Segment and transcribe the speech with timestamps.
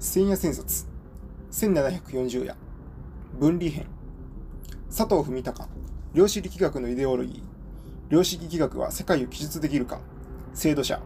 [0.00, 0.86] 千夜千冊
[1.50, 2.54] 1740夜。
[3.40, 3.86] 分離編。
[4.96, 5.68] 佐藤文隆
[6.14, 8.12] 量子力学のイデオロギー。
[8.12, 9.98] 量子力学は世界を記述できるか。
[10.54, 11.02] 制度者。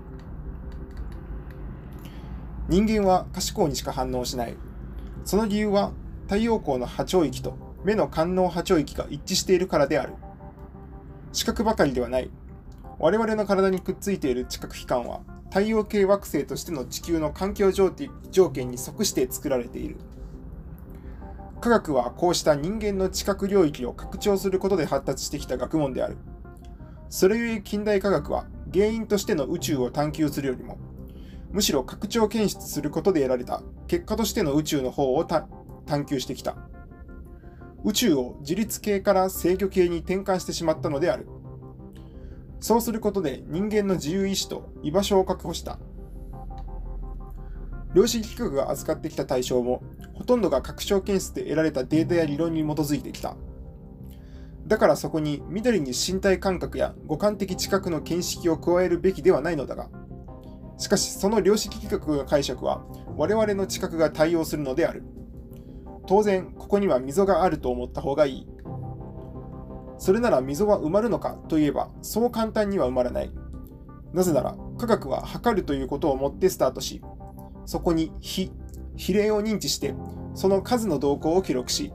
[2.68, 4.56] 人間は可視光にしか反応しない。
[5.24, 5.93] その理由は
[6.24, 10.12] 太陽光の波長域と目の官能波長域が一致しているからである。
[11.32, 12.30] 視覚ばかりではない。
[12.98, 17.90] 我々の体にくっついている知覚器官は太陽系惑星としての地球の環境条
[18.50, 19.96] 件に即して作られている。
[21.60, 26.16] 科学はこうした人間の知覚領域を拡張することで発達してきた学問である。
[27.10, 30.79] それゆえ近代科学は原因としての宇宙を探求するよりも
[31.50, 35.46] むしろ拡張検出することで得られた結果としての宇宙の方を探
[36.06, 36.56] 求してきた。
[37.84, 41.28] 宇宙を自律系から制御系に転換してしまったのである。
[42.62, 45.80] そうすることで人間の自由意志と居場所を確保した。
[47.92, 49.82] 量子力学が扱ってきた対象も
[50.14, 53.36] ほとんどが拡張検出で得られたデータや理論に基づいてきた。
[54.68, 59.90] だからそこに緑に身体感覚や五感的知覚の見識を加えるべきではないのだが。
[60.78, 62.84] しかしその量子力学の解釈は
[63.16, 65.02] 我々の知覚が対応するのである。
[66.06, 68.52] 当然ここには溝があると思った方がいい。
[70.03, 73.31] それなら溝は埋まるのかといえばそう簡単には埋まらない。
[74.12, 77.00] なぜなら科学は測るということをもってスタートし
[77.67, 78.50] そこに比
[78.97, 79.95] 比例を認知して
[80.34, 81.92] その数の動向を記録し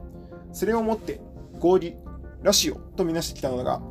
[0.54, 1.20] それをもって
[1.58, 1.96] 合理
[2.42, 3.82] ラシオとみなしてきたのだが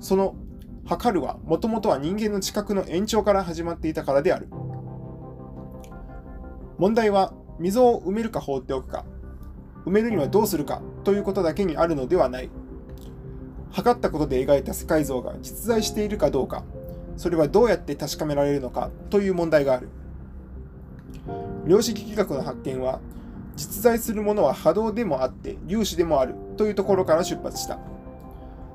[0.00, 0.36] その
[0.84, 4.50] 測るはもともとは人間の知覚の延長から始まっていたからである。
[6.76, 9.06] 問題は溝を埋めるか放っておくか
[9.86, 12.50] 埋めるにはどうするかということだけにあるのではない。
[13.76, 16.64] 測ったことで描いた世界像が実在しているかどうか
[17.16, 19.88] それはどうやって確かめられるのかという問題がある
[21.66, 23.00] 量子力学の発見は
[23.54, 27.78] 実在するものは波動でもあって粒子でもあるというところから出発した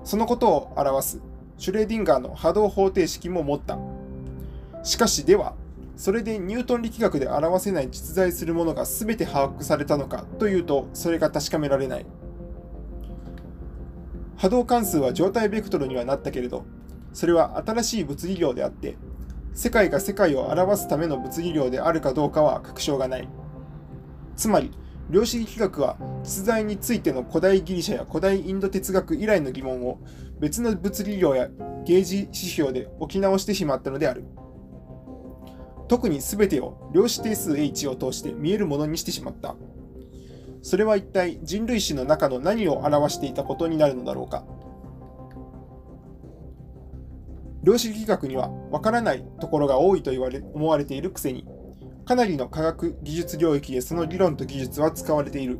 [0.04, 1.22] そのことを表す
[1.62, 3.78] シュレーディンガーの波動方程式も持った。
[4.82, 5.54] しかしでは、
[5.96, 12.06] それでニュートン力学で表せない実在するものが全て把握されたのかというと、それが確かめられない。
[14.42, 16.66] 波動関数は状態ベクトルにはなったけれど、
[17.14, 18.98] それは新しい物理量であって、
[19.54, 23.30] 世界が世界を表すための物理量であるかどうかは確証がない。
[24.36, 24.72] つまり、
[25.12, 30.00] 量子力学は実在についての古代ギリシャや古代インド哲学以来の疑問を
[30.40, 31.48] 別の物理量や
[31.86, 34.26] ゲージ指標で置き直してしまったのである。
[35.88, 39.56] 特に全てを量子定数 h を通して見えるものにしてしまった。
[40.62, 44.46] それは一体人類史の中の何を表していたことになるのだろうか？
[47.64, 51.48] 量子力学には分からないところが多いと言われ思われているくせに、
[52.06, 55.60] かなりの科学技術領域でその理論と技術は使われている。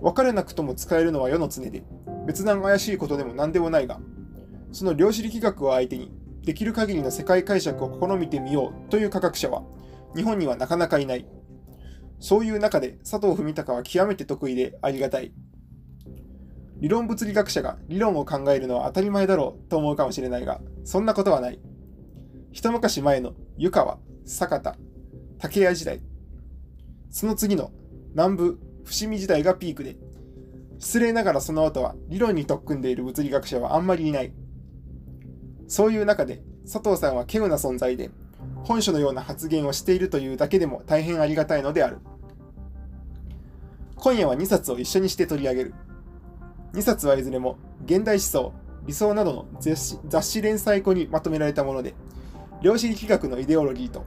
[0.00, 1.82] 分からなくとも使えるのは世の常で、
[2.26, 4.00] 別段怪しいことでも何でもないが、
[4.72, 9.62] その量子力学を相手に、できる限りの世界解釈を試みてみようという科学者は、
[10.16, 11.26] 日本にはなかなかいない。
[12.20, 15.32] そういう中で佐藤文隆は極めて得意でありがたい。
[16.78, 21.58] 理論物理学者が理論を考えるのは当たり前だろうと思うかもしれないが、そんなことはない。
[22.52, 24.76] 一昔前の湯川、酒田、
[25.38, 26.00] 竹谷時代、
[27.10, 27.72] その次の
[28.10, 29.96] 南部、伏見時代がピークで、
[30.78, 34.32] 失礼ながらその後は理論に特訓でいる物理学者はあんまりいない。
[35.68, 38.10] そういう中で佐藤さんは稀有な存在で、
[38.64, 41.98] 本書のような発言をしているというだけでも大変ありがたいのである。
[43.96, 45.74] 今夜は2冊を一緒にして取り上げる。
[46.72, 48.52] 2冊はいずれも現代思想、
[48.86, 51.94] 理想などの雑誌連載庫にまとめられたもので、
[52.62, 54.04] 量子力学のイデオロギーと、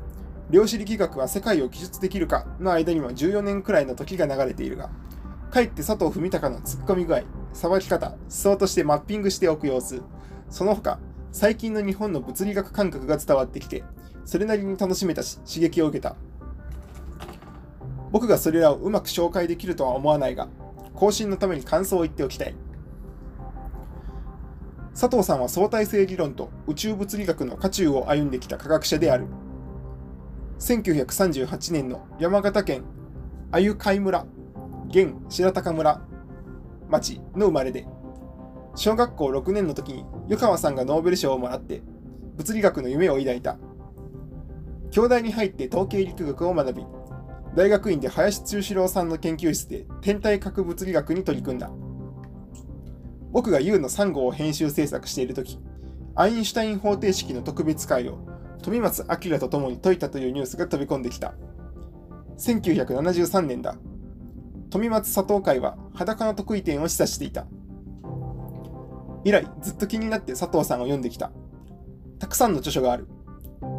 [0.49, 4.89] 量子力学は世界を記述できるかの間には14年くらいの時が流れているが、
[5.51, 7.21] かえって佐藤文隆の突っ込み具合、
[7.53, 10.01] さばき方、思想としてマッピングしておく様子、
[10.49, 10.99] その他、
[11.31, 13.83] 最近の日本の物理学感覚が伝わってきて、
[14.25, 16.15] それなりに楽しめたし、刺激を受けた。
[18.11, 20.47] 僕がそれらをうまく紹介できるとは思わないが、
[20.93, 22.55] 更新のために感想を言っておきたい。
[24.93, 29.25] 佐藤さんは相対性理論と宇宙物理学の渦中を歩んできた科学者である。
[30.59, 32.83] 1938年の山形県
[33.51, 34.27] 鮎貝村
[34.89, 36.01] 現白鷹村
[36.89, 37.87] 町の生まれで、
[38.75, 41.81] 小学校6年の時に湯川さんがノーベル賞をもらって
[42.37, 43.57] 物理学の夢を抱いた。
[44.93, 46.85] 京大に入って統計力学を学び、
[47.55, 51.71] 大学院で林忠志郎さんの研究室で天体核物理学に取り組んだ。
[53.31, 55.57] 僕が U の3号を編集制作している時、
[56.13, 58.19] アインシュタイン方程式の特別会を
[58.61, 61.33] 富松明と共に解いたというニュースが飛び込んできた。
[62.37, 63.75] 1973年だ。
[64.69, 67.47] 富松佐藤会は裸の得意点を示唆していた。
[69.23, 71.31] 以来、ずっと気になって佐藤さんを読んできた。
[72.19, 73.07] たくさんの著書がある。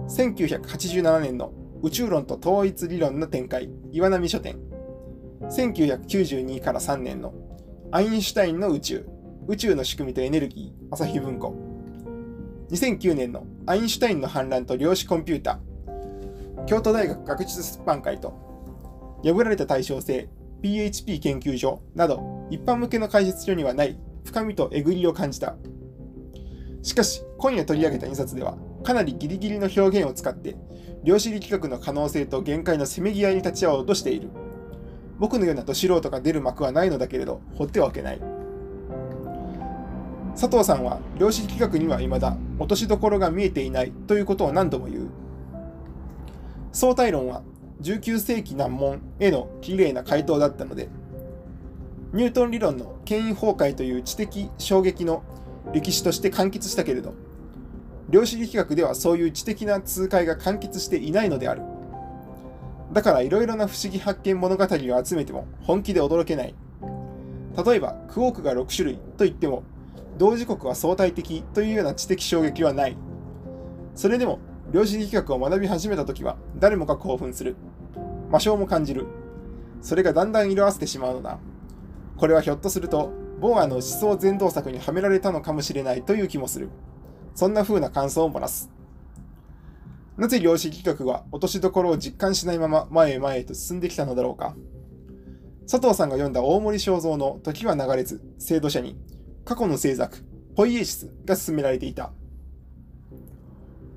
[0.09, 1.53] 1987年の
[1.83, 4.59] 宇宙論と統一理論の展開、岩波書店。
[5.43, 7.35] 1992から3年の
[7.91, 9.07] アインシュタインの宇宙、
[9.47, 11.55] 宇宙の仕組みとエネルギー、朝日文庫。
[12.71, 18.33] 2009年のアインシュタインの反乱と量子コンピューター、京都大学学術出版会と、
[19.23, 20.29] 破られた対称性、
[20.63, 25.57] PHP 研究所など、一般向けの解説書にはない深みとえぐりを感じた。
[26.83, 30.57] しかし、今夜取り上げた2冊では、かなりギリギリの表現を使って、
[31.03, 34.29] 量子力学の可能性と限界のせめぎ合いに立ち会おうとしている。
[35.19, 38.21] 僕のようなど素人が出る幕はないのだけれど、放ってはおけない。
[40.33, 45.09] 佐藤さんは量子力学には未だ落としどころが見えていないということを何度も言う。
[46.73, 47.43] 相対論は
[47.83, 50.89] 19世紀難問への綺麗な回答だったので、
[52.13, 55.23] ニュートン理論の権威崩壊という知的衝撃の
[55.73, 57.15] 歴史として完結したけれど、
[58.09, 61.63] 量子力学ではそういう知的な痛快が完結していないのである。
[62.93, 66.55] だからいろいろな不思議発見物語を集めても本気で驚けない。
[67.65, 69.63] 例えば、クォークが6種類と言っても、
[70.19, 72.97] 同時刻は相対的というような知的衝撃はない。
[73.95, 74.41] それでも、
[74.73, 77.55] 量子力学を学び始めたときは誰もが興奮する。
[78.31, 79.07] 魔性も感じる。
[79.83, 81.39] それがだんだん色あせてしまうのだ。
[82.17, 86.71] これはひょっとすると、ボーアの思想全動作にはめられたのかもしれないという気もする。
[87.35, 88.71] そんな風な感想を漏らす。
[90.17, 94.55] なぜ量子力学は落としどころを実感しないまま前へ前へと進んできたのだろうか。
[95.71, 98.97] 佐藤さんが読んだ大森正蔵の時は流れず、制度者に
[99.45, 102.13] 過去の制作、ポイエシスが進められていた。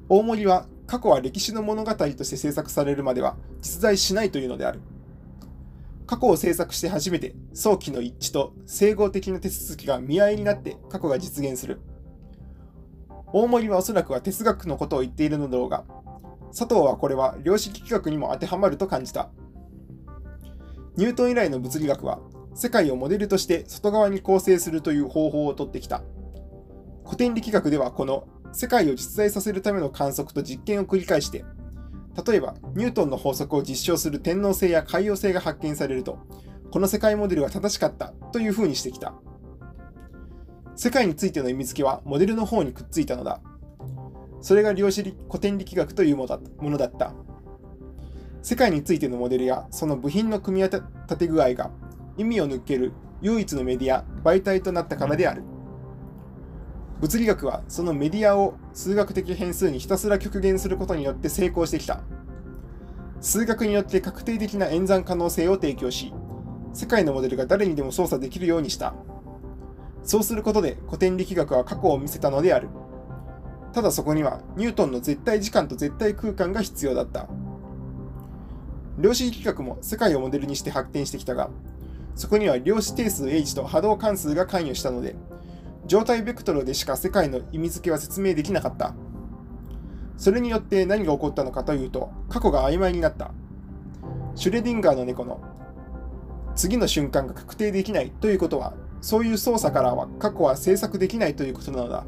[0.09, 4.79] 大森は過去は歴史の物語として制作されるまでは実在しないというのである。
[6.07, 11.81] 過去を制作して初めて早期の一致と整合的な手続きが見合いになって過去が実現する。
[13.33, 15.83] 大森はおそらくは哲学のことを言っているのだろうが、
[16.47, 19.29] 佐藤はこれは量子力学にも当てはまると感じた。
[20.95, 22.19] ニュートン以来の物理学は
[22.55, 26.01] 世界をモデルとして外側に構成するという方法をとってきた。
[27.05, 31.45] 古典力学ではこの世界を実在させるための観測と実験を繰り返して、
[32.25, 36.17] 例えばニュートンの法則を実証する天王星や海洋星が発見されると、
[36.71, 39.13] この世界モデルは正しかったというふうにしてきた。
[40.77, 43.41] 世界についての意味付けはモデルの方にくっついたのだ。
[44.41, 47.15] それが量子古典力学というものだった。
[48.43, 50.81] 世界についてのモデルやその部品の組み立
[51.17, 51.71] て具合が
[52.15, 52.93] 意味を抜ける
[53.23, 55.41] 唯一のメディア、媒体となったからである。
[57.01, 62.01] 物理学はそのメディアを数学的変数にひたすら極限することによって成功してきた。
[63.19, 66.13] 数学によって確定的な演算可能性を提供し、
[66.71, 68.93] 世界のモデルが誰にでも操作できるようにした。
[70.07, 72.69] そうすることで古典力学は過去を見せたのである。
[73.73, 77.27] ただそこにはニュートンの絶対時間と絶対空間が必要だった。
[78.97, 81.49] 量子力学も世界をモデルにして発展してきたが、
[82.15, 85.17] そこには量子定数 h と波動関数が関与したので、
[85.87, 88.95] 状態ベクトルでしか世界の意味付けは説明できなかった。
[90.15, 93.31] それによって何が起こったのかというと、過去が曖昧になった。
[94.35, 95.41] シュレディンガーの猫の
[96.55, 102.05] 次の瞬間が確定できないということは、そういう操作からは過去は制作できないということなのだ。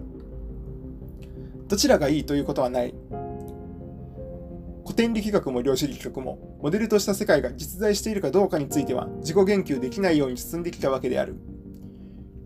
[1.68, 2.94] どちらがいいということはない。
[4.84, 11.36] 古典力学も量子力学も、モデルとした世界が実在しているかどうかについては自己言及できないように進んできたわけである。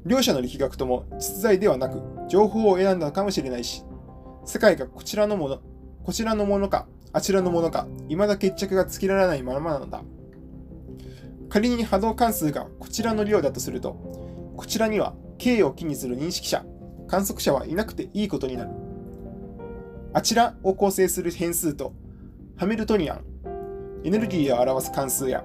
[0.05, 3.83] 両者の力学とも実在ではなく、情報を選んだのかもしれないし、
[4.45, 5.59] 世界がこちらのもの、
[6.03, 10.03] こちらのものか、あちらのものか、未だ決着がつけられないままなのだ。
[11.47, 14.22] 仮に波動関数がこちらの量だとすると、
[14.55, 16.65] こちらには K を気にする認識者、
[17.07, 18.71] 観測者はいなくていいことになる。
[20.13, 21.93] あちらを構成する変数と
[22.55, 23.25] ハミルトニアン、
[24.03, 25.43] エネルギーを表す関数や、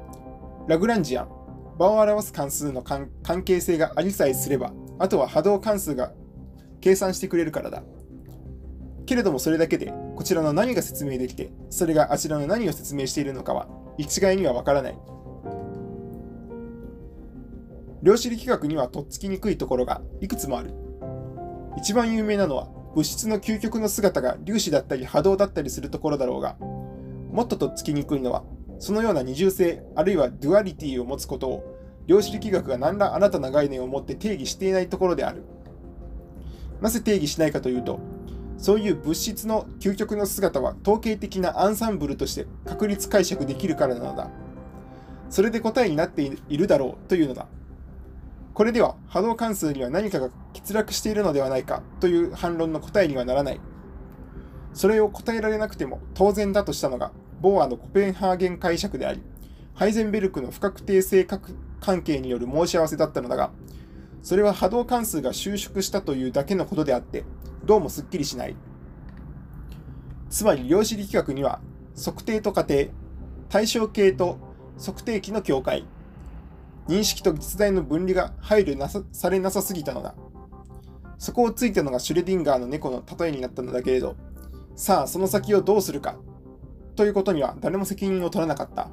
[0.69, 1.29] ラグランジアン、
[1.79, 3.09] 場を表す関数の関
[3.45, 6.13] 係性がありさえすれば、あとは波動関数が
[6.81, 7.83] 計算してくれるからだ。
[9.07, 14.99] けれどもそれだけで、こちらの何が説明できて、それがあちらの何を説明しているのかは、一概にはわからない。
[18.09, 20.73] 量子力学にはとっつきにくいところがいくつもある。
[21.77, 26.57] 一番有名なのは、物質の究極の姿が粒子だったり波動だったりするところだろうが、
[27.31, 28.45] もっととっつきにくいのは、
[28.79, 35.45] そのような二重性、あるいは duality を持つことを、量子力学が何ら新たな概念を持って定義していないところである。
[36.81, 38.01] なぜ定義しないかというと、
[38.57, 44.31] そういう物質の究極の姿は統計的なアンサンブルとして確率解釈できるからなのだ。
[45.29, 47.47] それで答えになっているだろうというのだ。
[48.59, 53.61] これでは波動関数には何かが欠落しているのではないかという反論の答えにはならない。
[54.75, 59.23] それを答えられなくても当然だとしたのが、ボーアのコペンハーゲン解釈であり、
[59.75, 63.53] ハイゼンベルクの不確定性関係による申し合わせだったのだが、
[64.25, 67.23] それは波動関数が収縮したというだけのことであって、
[67.65, 68.57] どうもすっきりしない。
[70.31, 71.61] つまり量子力学には、
[71.97, 72.91] 測定と仮定、
[73.51, 74.37] 対象形と
[74.85, 75.85] 測定器の境界、
[76.89, 80.15] 認識と実在の分離が配慮なさされなさすぎたのだ。
[81.19, 84.17] そこをついたのがシュレディンガーの猫の例えになったのだけれど、
[84.75, 86.17] さあその先をどうするか
[86.97, 88.89] ということには誰も責任を取らなかった。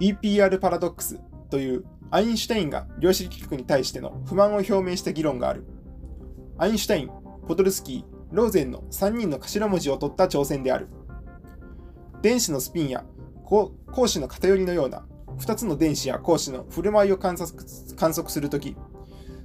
[0.00, 5.64] EPR パラドックスというアインシュタインが量子力学に対しての不満を表明した議論がある。
[6.58, 7.10] アインシュタイン、
[7.46, 10.88] ポドルスキー、ローゼンの3人の頭文字を取った挑戦である。
[12.22, 13.04] 電子のスピンや
[13.50, 15.04] 光子の偏りのような
[15.38, 17.64] 2つの電子や光子の振る舞いを観測
[17.96, 18.76] 観測するとき、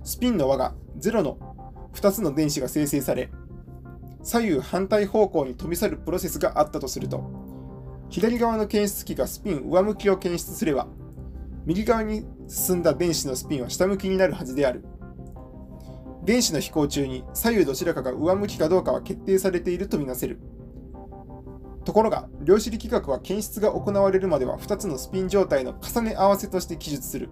[0.04, 1.38] スピンの輪が0の
[1.94, 3.32] 2つの電子が生成され、
[4.22, 7.24] 左右反対方向に飛び去るプロセスがあったとすると、
[8.10, 10.88] 左側の検出器がスピン上向きを検出すれば、
[11.66, 14.86] 右側に進んだ電子のスピンは下向きになるはずである。
[16.24, 20.40] 電子の飛行中に左右どちらかが上向きかどうかは決定されているとみなせる。
[21.86, 27.30] ところが、量子力学は検出が行われるまでは2つのスピン状態の重ね合わせとして記述する。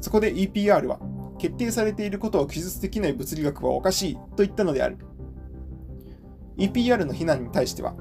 [0.00, 0.98] そこで EPR は、
[1.38, 4.98] 決定されていることを記述できない物理学はおかしいと言ったのである。
[6.58, 7.94] EPR の非難に対しては、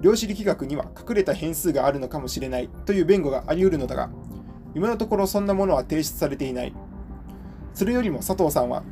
[0.00, 4.10] 量子力学には隠れた変数があるのかもしれないという弁護があり得るのだが、
[4.74, 6.74] 今のところそんなものは提出されていない。
[7.72, 8.82] それよりも佐藤さんは、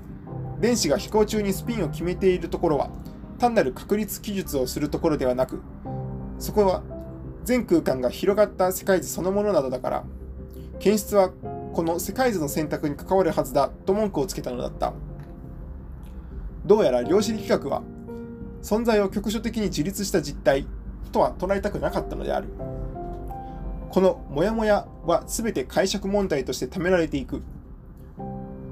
[0.61, 2.91] 電子が飛行中にスピンを決めているところは、
[3.39, 5.63] 単なる確率記述をするところではなく、
[6.39, 6.83] そこは
[7.45, 10.05] 全空間が広がった世界図そのものなどだから、
[10.79, 11.31] 検出は
[11.73, 14.93] この世界図の選択に関わるはずだと文句をつけたのだった。
[16.65, 17.83] どうやら量子力学は、
[18.63, 20.67] 存在を局所的に自立した実態
[21.13, 22.49] とは捉えたくなかったのである。
[23.91, 27.43] このモヤモヤは全て解釈問題として貯められていく。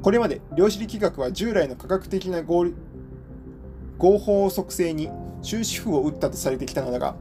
[0.02, 2.66] これまで量子力学は従来の科学的な合
[3.97, 5.09] 合法則性に
[5.40, 7.14] 終止符を打ったとされてきたのだが、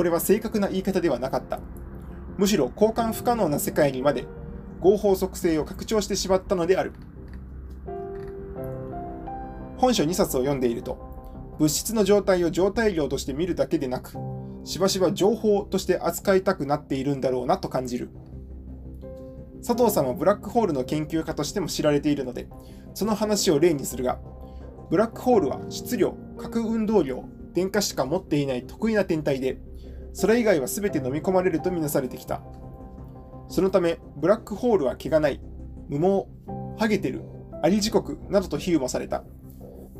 [0.00, 1.60] これは正確な言い方ではなかった。
[2.38, 4.24] むしろ交換不可能な世界にまで
[4.80, 6.94] 合法則性を拡張してしまったのである。
[9.76, 14.14] 本書2冊を読んでいると、物質の状態を状態量として見るだけでなく、
[14.64, 18.08] しばしば情報として扱いたくなっているんだろうなと感じる。
[19.58, 22.48] 佐藤さんはブラックホールの研究家としても知られているので、
[22.94, 24.18] その話を例にするが、
[24.88, 29.60] ブラックホールは質量、核運動量、電荷しか持っていない得意な天体で、
[30.12, 32.42] それ以外は全て飲み込まれるとみなされてきた。
[33.48, 35.40] そのため、ブラックホールは毛がない、
[35.88, 36.26] 無毛、
[36.78, 37.22] ハゲてる、
[37.62, 39.24] あり時刻などと比喩もされた。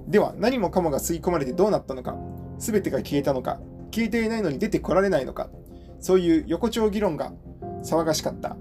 [0.06, 2.16] では何もかもが吸い込まれてどうなったのか、
[2.58, 3.60] 全てが消えたのか、
[3.92, 5.50] 消えていないのに出てこられないのか、
[6.00, 7.32] そういう横丁議論が
[7.82, 8.56] 騒がしかった。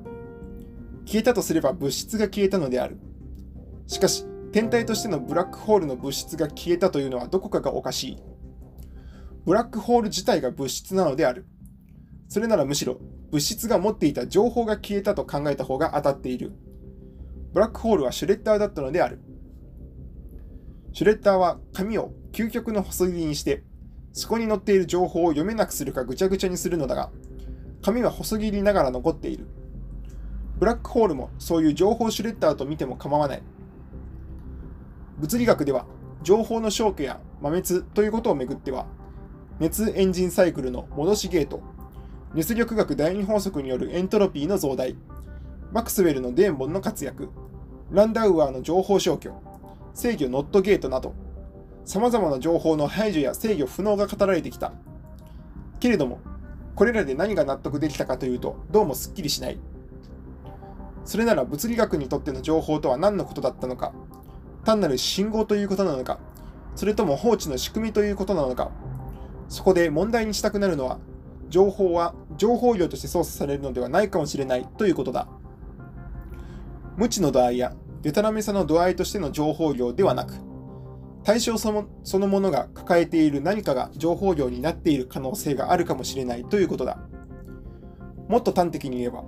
[1.06, 3.00] 消えたとすれば物質が消えたのである。
[3.88, 8.24] しかし、天体としてのブラックホールの物質が消えたというのはどこかがおかしい。
[9.46, 11.46] ブラックホール自体が物質なのである。
[12.28, 13.00] それならむしろ
[13.32, 16.54] 物質が持っていた情報が消えたと考えた方が当たっている。
[17.54, 19.20] ブラックホールはシュレッダーだったのである。
[20.94, 23.64] シュレッダーは紙を究極の細切りにして、
[24.12, 27.12] そこに載っている情報を読めなくするかぐちゃぐちゃにするのだが、
[27.82, 29.48] 紙は細切りながら残っている。
[30.58, 33.44] ブラックホールもそういう情報シュレッダーと見ても構わない。
[35.20, 35.86] 物理学では、
[36.22, 38.88] 情報の消去や摩滅ということをめぐっては、
[39.60, 41.62] 熱エンジンサイクルの戻しゲート、
[42.34, 44.96] 熱力学第二法則によるエントロピーの増大、
[45.74, 47.28] マクスウェルのデーモンの活躍、
[47.92, 49.34] ランダウアーの情報消去、
[49.94, 51.14] 制御ノットゲートなど、
[51.84, 54.72] 様々な情報の排除や制御不能が語られてきた。
[55.82, 56.20] けれども、
[56.76, 59.60] これらで何が納得できたかというと、どうもすっきりしない。
[61.04, 63.92] それなら物理学にとっての情報とは何のことだったのか、
[64.64, 66.18] 単なる信号ということなのか、
[66.78, 68.72] それとも放置の仕組みということなのか、
[69.50, 71.00] そこで問題にしたくなるのは、
[71.50, 75.28] 情報は情報量として操作されるのではないかもしれないということだ。
[76.96, 80.34] 無知の度合いやデタラメさの度合いとしての情報量ではなく、
[81.24, 87.00] 対象そのものが抱えている何かが情報量になっている可能性があるかもしれないということだ。
[88.28, 89.24] もっと端的に言えば、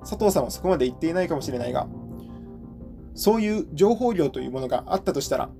[0.00, 1.86] 佐藤さんはそこまで言っていないかもしれないが、
[3.14, 5.50] そういう情報量というものがあったとしたら、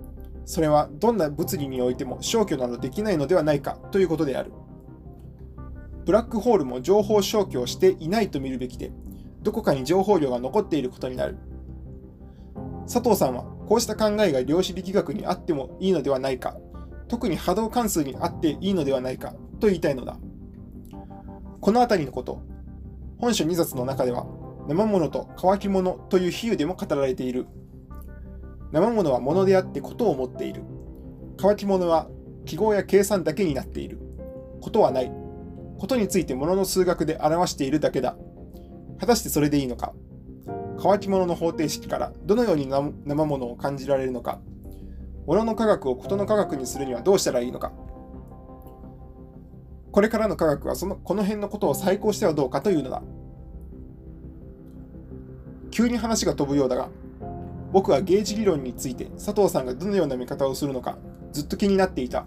[0.46, 4.52] それはどんな物理においても消去などできないのではないかということである。
[6.06, 8.92] ブラックホールも情報消去をしていないと見るべきで、
[9.42, 11.36] どこかに情報量が残っていることになる。
[12.86, 16.56] 佐藤さんはこうした考えが量子力学にあってもいいのではないか、
[17.08, 20.16] 特に波動関数にあっていいのではないかと言いたいのだ。
[21.60, 22.40] この辺りのこと、
[23.18, 24.26] 本書2冊の中では、
[24.68, 27.46] 生物と乾き物という比喩でも語られている。
[28.72, 30.62] 生物は物であってことを持っている。
[31.38, 32.08] 乾き物は
[32.44, 33.98] 記号や計算だけになっている。
[34.60, 35.12] ことはない。
[35.78, 38.16] ことについて物の数学で表しているだけだ。
[38.98, 39.92] 果たしてそれでいいのか
[40.78, 44.40] 乾き物の方程式からどのように生物を感じられるのか
[45.26, 47.72] 物の科学をことの科学にするにはどうしたらいいのか
[49.90, 53.02] これからの科学はそのこの辺のことを再考してはどうかというのだ
[55.70, 56.90] 急に話が飛ぶようだが
[57.76, 60.96] 僕はゲージ理論について佐藤さんがどのような見方をするのか
[61.30, 62.24] ずっと気になっていた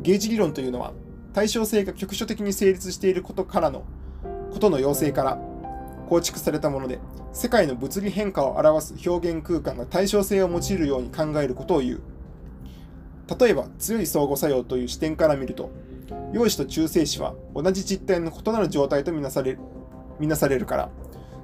[0.00, 0.94] ゲージ理論というのは
[1.34, 3.84] 対称性が局所的に成立していることからの
[4.50, 5.38] ことの要請から
[6.08, 6.98] 構築されたもので、
[7.32, 12.02] 世界の物理変化を表す表現空間が対称性を用いるように考えることを言う。
[13.40, 15.70] 例えば、強い相互作用という視点から見ると、
[16.34, 19.58] 陽子と中性子は同じ実体の異なる状態とみなされる
[20.20, 20.90] 見なされるから、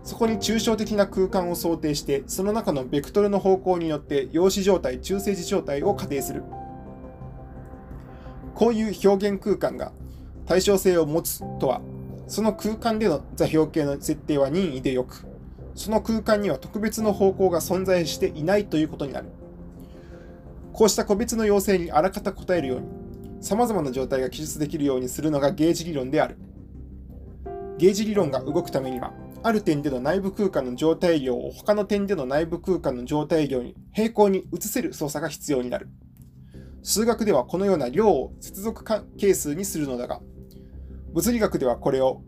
[0.09, 6.45] そこに抽象的な空間を想定して、その中のベクトルの方向によって陽子状態、中性子状態を仮定する。
[8.55, 9.93] こういう表現空間が
[10.47, 11.83] 対称性を持つとは
[12.27, 15.27] その空間での座標系の設定は任意でよく、
[15.75, 19.29] その空間には特別の方向が存在していないということになる。
[20.73, 22.87] こうした個別の要請にあらかた答えるように、
[23.43, 26.39] 様々な状態が記述できるようにするのがゲージ理論である。
[27.77, 35.89] ゲージ理論が動くためには、ある点での内部空間の状態量を他の点での内部空間の状態量に平行に移せる操作が必要になる。
[36.83, 40.21] 数学ではこのような量を接続係数にするのだが、
[41.13, 42.23] 物理学ではこれを、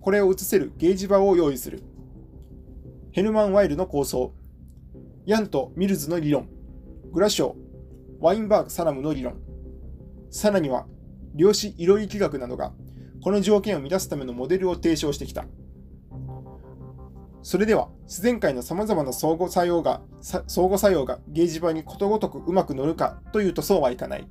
[0.00, 1.82] これを移せるゲージ場を用意する。
[3.10, 4.32] ヘルマン・ワイルの構想、
[5.26, 6.48] ヤンとミルズの理論、
[7.12, 7.54] グラショー、
[8.20, 9.40] ワインバーグ・サラムの理論、
[10.30, 10.86] さらには
[11.34, 12.72] 量子色域学などが、
[13.22, 15.44] この条件を満たすためのモデルを提唱してきた。
[17.42, 24.28] それでは、自然界の様々な相互作用が、相互作用がゲージ場にことごとくうまく乗るかというとそうはいかない。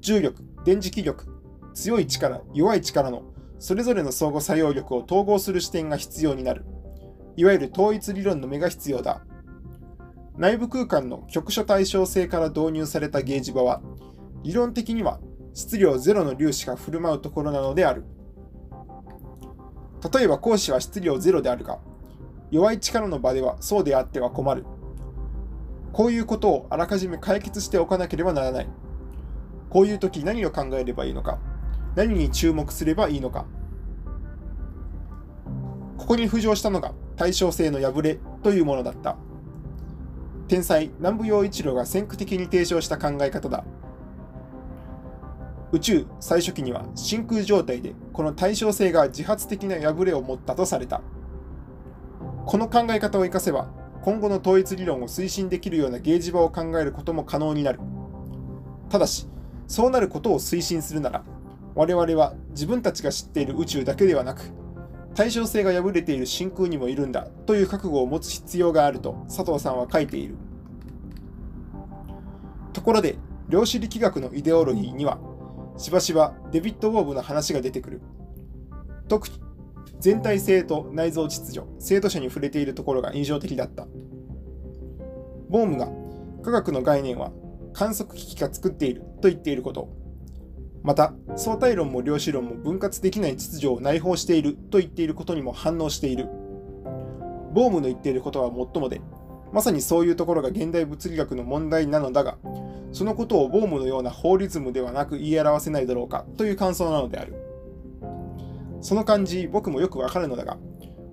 [0.00, 1.26] 重力、電磁気力、
[1.74, 3.22] 強い力、弱い力の
[3.58, 6.64] それぞれの相互作用力を統合する視点が必要になる。
[7.36, 9.24] いわゆる統一理論の目が必要だ。
[10.36, 13.80] 内部空間の局所対称性から導入されたゲージ場は、
[14.42, 15.20] 理論的には
[15.54, 18.04] 質量ゼロの粒子が振る舞うところなのである。
[20.12, 21.78] 例えば講師は質量ゼロであるが、
[22.52, 24.66] 弱い力の場ではそうであっては困る。
[25.90, 28.68] こういうことをあらかじめ解決しておかなければならない。
[29.70, 31.38] こういう時何を考えればいいのか。
[31.96, 33.46] 何に注目すればいいのか。
[35.96, 39.16] ここに浮上したのが対称性の破れというものだった。
[40.46, 43.64] 天才南部陽一郎が先駆的に提唱した考え方だ。
[45.72, 51.00] 宇宙最初期には真空状態でこの対称性が自発的な破れを持ったとされた。
[52.46, 53.68] この考え方を生かせば
[54.02, 57.78] 今後の統一理論を推進できるようなゲージ場を考えることも可能になる。
[58.90, 59.28] ただし、
[59.68, 61.22] そうなることを推進するなら、
[61.76, 64.42] 我々は自分たちが知っている宇宙だけではなく、
[65.14, 70.34] 対称性が破れている真空にもいるんだという覚悟を持つ必要があると佐藤さんは書いている。
[72.72, 75.18] ところで、量子力学のイデオロギーには、
[75.76, 78.00] しばしばデビッド・ウォーブの話が出てくる。
[80.02, 83.86] 全体性と内臓秩序、制度者に触れているところが印象的だった。
[85.48, 85.88] ボームが
[86.42, 87.30] 科学の概念は
[87.72, 89.90] 観測機器が作っていると言っていること、
[90.82, 96.26] また、相対論も量子論も分割できない秩序を内包していると言っていることにも反応している。
[97.54, 99.00] ボームの言っていることはもっともで、
[99.52, 102.38] まさにそういうところが現代物理学の問題なのだが、
[102.90, 107.41] そのことをボームのような法リズムではなく言い表せないだろうかという感想なのである。
[108.82, 110.58] その感じ、僕もよくわかるのだが、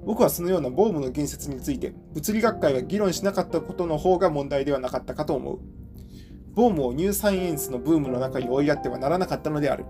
[0.05, 5.59] 僕はそのようなボームの言説について物理学会が議論しなかったことの方が問題ではなかったかと思う。
[6.55, 9.85] ボームをニューサイエンスのブームの中に追いやってはならなかったのである。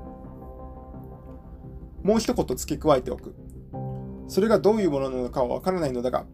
[2.03, 3.33] もう一言付け加えておく。
[4.27, 6.25] それがどういうものなのかはわからないのだが、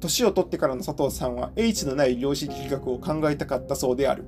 [0.00, 4.24] 年を取ってからの佐藤さんは H のない量子力学を考えたかったそうである。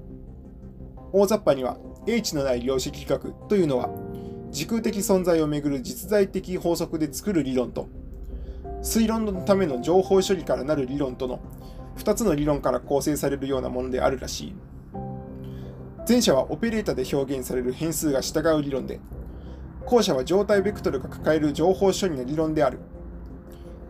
[1.13, 3.89] 大雑把には H のない量子力学というのは、
[4.57, 7.91] 時空的存在をめぐる実在的法則で作る理論と、
[8.81, 11.41] 推論のための情報処理からなる理論との
[11.99, 14.55] 2つの理論から構成されるようなものであるらしい。
[16.09, 18.99] 前者はオペレーターで表現される変数が従う理論で、
[19.85, 22.79] 後者は状態ベクトルが抱える情報処理の理論である。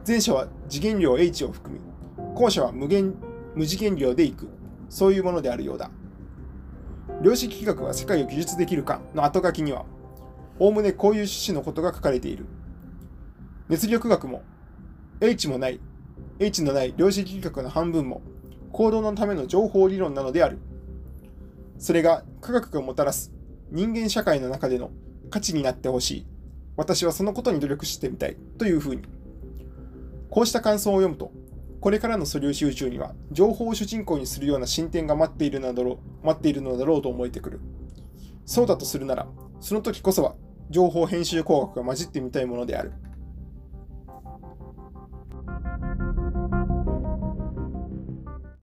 [0.05, 1.81] 前者は次元量 H を含み、
[2.35, 3.15] 後者は無限
[3.55, 4.49] 無次元量でいく、
[4.89, 5.93] そういうものであるようだ。
[7.23, 9.87] 量子力学は世界を記述できるかの後書きには、
[10.59, 12.47] おおむねこういう趣旨のことが書かれている。
[13.69, 14.43] 熱力学も、
[15.21, 15.81] H もない、
[16.39, 18.23] H のない量子力学の半分も、
[18.73, 20.59] 行動のための情報理論なのである。
[21.79, 23.33] それが科学がもたらす
[23.71, 24.91] 人間社会の中での
[25.29, 26.27] 価値になってほしい。
[26.77, 28.37] 私はそのことに努力してみたい。
[28.59, 29.03] というふうに。
[30.31, 31.33] こうした感想を読むと、
[31.81, 37.61] これからの素粒子宇宙には情報を主人公にするような進展が待っているのだろう待っているのだろうと思えてくる。
[38.45, 39.27] そうだとするなら、
[39.61, 40.35] その時こそは
[40.71, 42.93] 情報編集工学が混じってみたいものである。